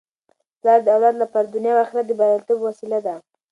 [0.59, 3.15] پلار د اولاد لپاره د دنیا او اخرت د بریالیتوب وسیله ده.